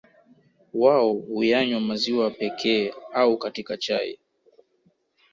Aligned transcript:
Wao 0.73 1.13
huyanywa 1.13 1.79
maziwa 1.79 2.31
pekee 2.31 2.93
au 3.13 3.37
katika 3.37 3.77
chai 3.77 4.19